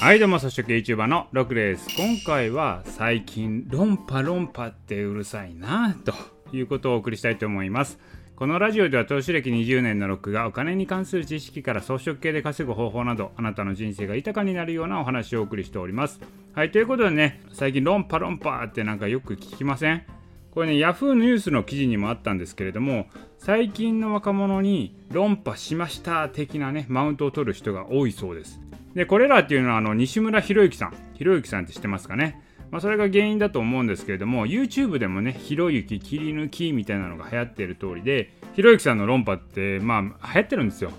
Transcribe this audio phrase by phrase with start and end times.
[0.00, 1.88] はいどうも、そして YouTuber のロクです。
[1.96, 6.14] 今回は最近論破論破ってうるさいなと
[6.56, 7.98] いうことをお送りしたいと思います。
[8.36, 16.20] このラジオでは投資歴20年のロックがお金に関する知識から装飾系で稼ぐ方法などあなたの人生が豊かになるようなお話をお送りしております。
[16.54, 20.04] はい、ということでね、最近論破論破ってなんかよく聞きません？
[20.52, 28.60] これね、Yahoo ニュースの記事にもあったんですけれども、最近の若者に論破しました的なね、マウントを取る人が多いそうです。
[28.98, 32.42] で、これらっていうのはあの西村博之さん、博之さんって知ってますかね？
[32.72, 40.02] まあ、それが原因だと思うんですけれども YouTube でもねひろゆき切り抜きみたいなのが流行っている通りでひろゆきさんの論破ってまあ
[40.34, 40.90] 流行ってるんですよ。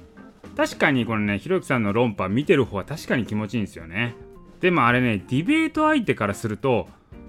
[0.56, 4.16] 確かにこのねひろゆきさんの論破見てる方は確かに気持ちいいんですよね。
[4.62, 6.88] でもあれねディベート相手からすると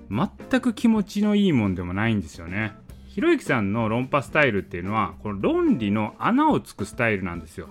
[0.08, 2.74] 全く気持ちのいいもんでもないんですよね。
[3.08, 7.68] ひろゆきさんの論破スタイルっていうのはこの論理の穴をつくスタイルなんですよ。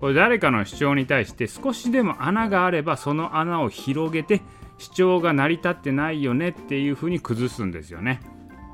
[0.00, 4.40] これ誰かの主張に対して少しでも穴があればその穴を広げて
[4.78, 8.20] 主張が成り立ってないよねっていうふうに崩すんですよね。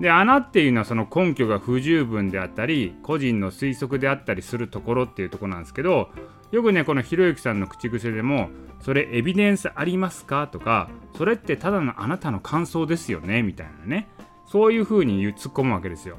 [0.00, 6.10] で穴っていうのはその根拠が不十分であったり個人の推測であったりするところっていうとこなんですけど
[6.52, 14.06] よくねこのひろゆきさんの口癖でも「それエビデンスありますか?」とか「それってただのあなたの感想ですよね」みたいなね
[14.44, 16.18] そういうふうに突っ込むわけですよ。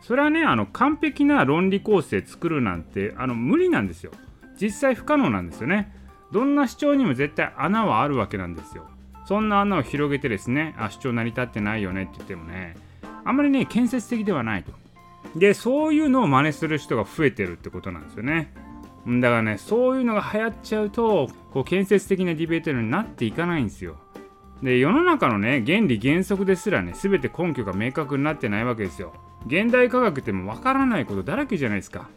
[0.00, 4.10] それはねあの完璧な論理構成作るなんてあの無理なんですよ。
[4.60, 5.92] 実際不可能なんですよね。
[6.32, 8.86] どんな主張にも絶対穴はあるわけなんですよ。
[9.26, 12.76] そんな穴を広げてですね、あ、主張成り立ってないよねって言ってもね、
[13.24, 14.72] あんまりね、建設的ではないと。
[15.36, 18.52] で、そういうのを真似する人が増えてるってことなんですよね。
[19.06, 23.96] だからね、そういうのが流行っちゃうと、こう建設的なディベートになっていかないんですよ。
[24.62, 29.12] で、世の中のね、原理原則ですらね、全て根拠が明確になってないわけですよ。
[29.46, 32.08] 現代科学ってもわからないことだらけじゃないですか。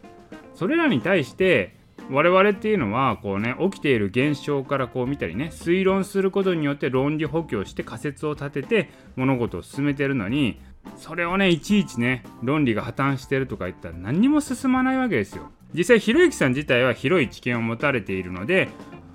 [0.54, 1.74] それらに対して、
[2.10, 10.60] 我々っていうのはこうね起きている現象からこう見たりね推論することによって論理補強して仮説を立てて物事を進めてるのに
[10.96, 15.50] それをねいちいちね論理が破綻してるとか言ったら何にも進まないわけですよ。
[15.74, 18.68] 実際ひろゆきさん自体は広い知見を持たれているので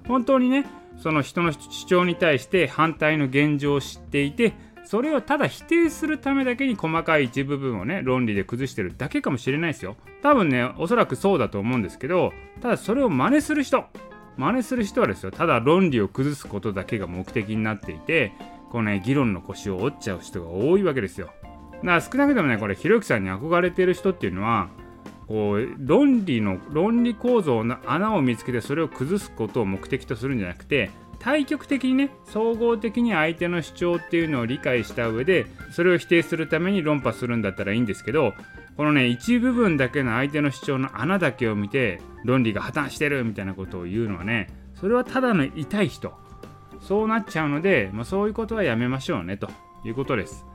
[0.08, 0.66] 本当にね
[0.98, 9.96] その人の主張に対して反対の現状を知っていてそれをただ否定するためだけに細かい一部分をね論理で崩してるだけかもしれないですよ。
[10.22, 13.86] 多分ねおそらくそうだと思うんですけどただそれを真似する人
[14.38, 18.34] 真似する人はですよただ論理を崩すことだけが目的になっていて
[18.72, 21.28] このね議論の腰を折っちゃう人が多いわけですよ。
[21.28, 24.70] だから少なくともねこれひろゆきさんに憧れてる人っていうのは
[25.28, 30.91] こう論理の論理構造の穴を見つけてそれを崩すことを目的とするんじゃなくて
[31.22, 38.34] 対極的にね総合的に相手の主張っていうのを理解した上でそれを否定するために論破するんだったらいいんですけど
[38.76, 46.14] このね一部分だけの相手の主張の穴だけを見て論理が破綻してるみたいなことを言うのはねそれはただの痛い人。
[46.82, 49.50] そうなっちゃうので、まあ、そういうことはやめましょうねと
[49.86, 50.46] いうことです。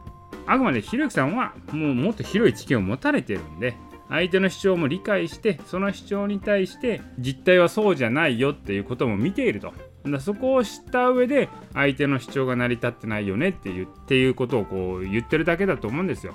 [0.47, 3.77] あくまでひろゆきさんはもうもっと広い知見を持たれてるんで
[4.09, 9.73] 相手の主張も理解してその主張に対して実態はそうじゃないよっていうことも見ていると。
[10.11, 16.35] だそこを知った上で相手の主張が成り立ってないよねっていうっていうことをこう言ってるだけだと思うんですよ。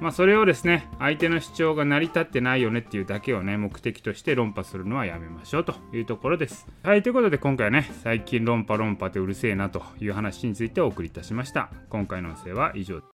[0.00, 6.66] まあそれをですね相手の主張が成り立ってないよねっていうだけをね目的として論破するのはやめましょうというところです。
[6.82, 11.70] はいということで今回はね最近論破論破ってうるせえなという話についてお送りいたしました。
[11.88, 13.04] 今回の音声は以上です。